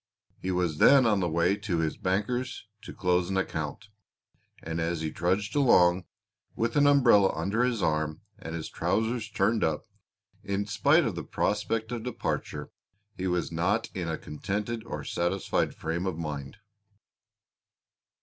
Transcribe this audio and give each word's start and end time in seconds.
He 0.39 0.49
was 0.49 0.79
then 0.79 1.05
on 1.05 1.19
the 1.19 1.29
way 1.29 1.55
to 1.57 1.77
his 1.77 1.95
banker's 1.95 2.65
to 2.81 2.91
close 2.91 3.29
an 3.29 3.37
account, 3.37 3.89
and 4.63 4.81
as 4.81 5.01
he 5.01 5.11
trudged 5.11 5.55
along, 5.55 6.05
with 6.55 6.75
an 6.75 6.87
umbrella 6.87 7.31
under 7.35 7.63
his 7.63 7.83
arm 7.83 8.21
and 8.39 8.55
his 8.55 8.67
trousers 8.67 9.29
turned 9.29 9.63
up, 9.63 9.85
in 10.43 10.65
spite 10.65 11.05
of 11.05 11.13
the 11.13 11.23
prospect 11.23 11.91
of 11.91 12.01
departure 12.01 12.71
he 13.15 13.27
was 13.27 13.51
not 13.51 13.91
in 13.95 14.07
a 14.07 14.17
contented 14.17 14.83
or 14.87 15.03
satisfied 15.03 15.75
frame 15.75 16.07
of 16.07 16.17
mind. 16.17 16.57